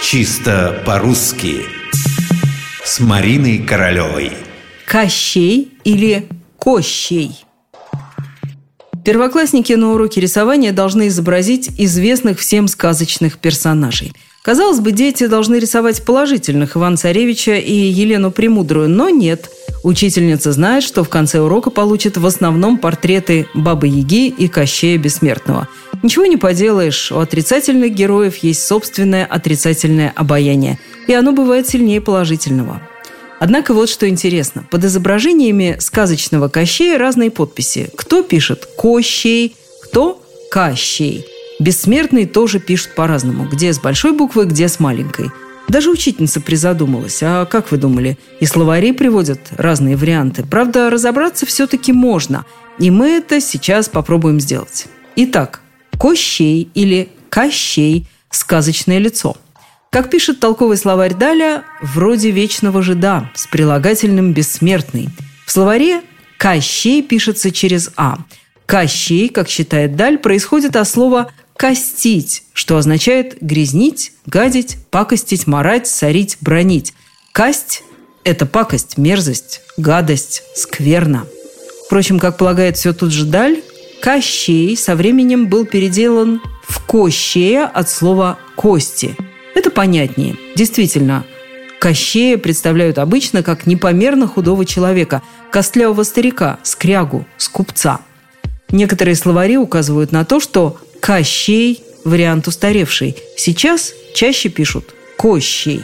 Чисто 0.00 0.80
по-русски 0.86 1.62
С 2.84 3.00
Мариной 3.00 3.58
Королевой 3.58 4.30
Кощей 4.86 5.72
или 5.82 6.28
Кощей 6.56 7.32
Первоклассники 9.04 9.72
на 9.72 9.92
уроке 9.92 10.20
рисования 10.20 10.72
должны 10.72 11.08
изобразить 11.08 11.70
известных 11.78 12.38
всем 12.38 12.68
сказочных 12.68 13.38
персонажей. 13.38 14.12
Казалось 14.42 14.80
бы, 14.80 14.92
дети 14.92 15.26
должны 15.26 15.56
рисовать 15.56 16.04
положительных 16.04 16.76
Ивана 16.76 16.96
Царевича 16.96 17.56
и 17.56 17.72
Елену 17.72 18.30
Премудрую, 18.30 18.88
но 18.88 19.10
нет. 19.10 19.50
Учительница 19.88 20.52
знает, 20.52 20.84
что 20.84 21.02
в 21.02 21.08
конце 21.08 21.40
урока 21.40 21.70
получит 21.70 22.18
в 22.18 22.26
основном 22.26 22.76
портреты 22.76 23.46
Бабы-Яги 23.54 24.28
и 24.28 24.46
Кощея 24.46 24.98
Бессмертного– 24.98 25.66
Ничего 26.02 26.26
не 26.26 26.36
поделаешь, 26.36 27.10
у 27.10 27.18
отрицательных 27.18 27.92
героев 27.92 28.36
есть 28.36 28.64
собственное 28.64 29.24
отрицательное 29.24 30.12
обаяние, 30.14 30.78
и 31.08 31.12
оно 31.12 31.32
бывает 31.32 31.68
сильнее 31.68 32.00
положительного. 32.00 32.80
Однако 33.40 33.74
вот 33.74 33.88
что 33.88 34.08
интересно. 34.08 34.64
Под 34.70 34.84
изображениями 34.84 35.76
сказочного 35.80 36.48
Кощея 36.48 36.98
разные 36.98 37.30
подписи. 37.30 37.90
Кто 37.96 38.22
пишет 38.22 38.68
«Кощей», 38.76 39.56
кто 39.82 40.22
«Кощей». 40.50 41.26
Бессмертный 41.60 42.26
тоже 42.26 42.60
пишут 42.60 42.94
по-разному. 42.94 43.48
Где 43.50 43.72
с 43.72 43.80
большой 43.80 44.12
буквы, 44.12 44.44
где 44.44 44.68
с 44.68 44.78
маленькой. 44.78 45.30
Даже 45.68 45.90
учительница 45.90 46.40
призадумалась. 46.40 47.18
А 47.22 47.44
как 47.44 47.70
вы 47.70 47.76
думали? 47.76 48.18
И 48.40 48.46
словари 48.46 48.92
приводят 48.92 49.40
разные 49.56 49.96
варианты. 49.96 50.44
Правда, 50.44 50.90
разобраться 50.90 51.44
все-таки 51.46 51.92
можно. 51.92 52.46
И 52.78 52.90
мы 52.90 53.08
это 53.08 53.40
сейчас 53.40 53.88
попробуем 53.88 54.40
сделать. 54.40 54.86
Итак, 55.16 55.60
Кощей 55.98 56.70
или 56.74 57.10
Кощей– 57.28 58.06
сказочное 58.30 58.98
лицо. 58.98 59.36
Как 59.90 60.10
пишет 60.10 60.38
толковый 60.40 60.76
словарь 60.76 61.14
Даля, 61.14 61.64
вроде 61.82 62.30
вечного 62.30 62.82
жида 62.82 63.30
с 63.34 63.46
прилагательным 63.46 64.32
«бессмертный». 64.32 65.08
В 65.46 65.50
словаре 65.50 66.02
«Кощей» 66.36 67.02
пишется 67.02 67.50
через 67.50 67.90
«а». 67.96 68.18
«Кощей», 68.66 69.28
как 69.30 69.48
считает 69.48 69.96
Даль, 69.96 70.18
происходит 70.18 70.76
от 70.76 70.86
слова 70.86 71.32
«костить», 71.58 72.44
что 72.54 72.78
означает 72.78 73.36
«грязнить», 73.42 74.12
«гадить», 74.26 74.78
«пакостить», 74.90 75.48
«марать», 75.48 75.88
«сорить», 75.88 76.38
«бронить». 76.40 76.94
«Касть»– 77.32 77.82
это 78.24 78.46
пакость, 78.46 78.96
мерзость, 78.96 79.60
гадость, 79.76 80.44
скверно. 80.54 81.26
Впрочем, 81.84 82.20
как 82.20 82.38
полагает 82.38 82.76
все 82.76 82.92
тут 82.94 83.10
же 83.10 83.26
Даль, 83.26 83.60
Кощей 84.00 84.76
со 84.76 84.94
временем 84.94 85.48
был 85.48 85.66
переделан 85.66 86.40
в 86.62 86.80
Кощея 86.86 87.66
от 87.66 87.90
слова 87.90 88.38
«кости». 88.54 89.16
Это 89.56 89.70
понятнее. 89.70 90.36
Действительно, 90.54 91.24
Кощея 91.80 92.38
представляют 92.38 92.98
обычно 92.98 93.42
как 93.42 93.66
непомерно 93.66 94.28
худого 94.28 94.64
человека, 94.64 95.22
костлявого 95.50 96.04
старика, 96.04 96.60
скрягу, 96.62 97.26
скупца. 97.36 98.00
Некоторые 98.70 99.16
словари 99.16 99.56
указывают 99.56 100.12
на 100.12 100.24
то, 100.24 100.40
что 100.40 100.78
Кощей– 101.00 101.82
вариант 102.04 102.48
устаревший. 102.48 103.16
Сейчас 103.36 103.92
чаще 104.14 104.48
пишут 104.48 104.94
Кощей. 105.16 105.82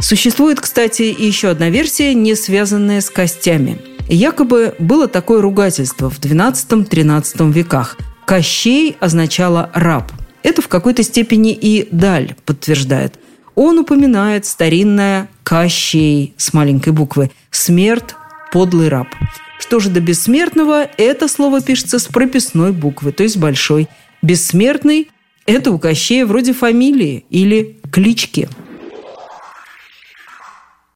Существует, 0.00 0.60
кстати, 0.60 1.02
еще 1.02 1.48
одна 1.48 1.70
версия, 1.70 2.14
не 2.14 2.34
связанная 2.34 3.00
с 3.00 3.10
костями– 3.10 3.78
Якобы 4.08 4.74
было 4.78 5.06
такое 5.06 5.42
ругательство 5.42 6.08
в 6.08 6.18
XII-XIII 6.18 7.52
веках. 7.52 7.98
Кощей 8.24 8.96
означало 9.00 9.70
«раб». 9.74 10.10
Это 10.42 10.62
в 10.62 10.68
какой-то 10.68 11.02
степени 11.02 11.52
и 11.52 11.88
Даль 11.90 12.34
подтверждает. 12.46 13.18
Он 13.54 13.78
упоминает 13.78 14.46
старинное 14.46 15.28
«Кощей» 15.42 16.32
с 16.38 16.54
маленькой 16.54 16.94
буквы 16.94 17.30
«Смерть, 17.50 18.14
подлый 18.50 18.88
раб». 18.88 19.08
Что 19.58 19.78
же 19.78 19.90
до 19.90 20.00
бессмертного, 20.00 20.88
это 20.96 21.28
слово 21.28 21.60
пишется 21.60 21.98
с 21.98 22.06
прописной 22.06 22.72
буквы, 22.72 23.12
то 23.12 23.24
есть 23.24 23.36
большой. 23.36 23.88
Бессмертный– 24.22 25.08
это 25.46 25.70
у 25.70 25.78
Кощея 25.78 26.26
вроде 26.26 26.52
фамилии 26.52 27.24
или 27.30 27.78
клички– 27.90 28.48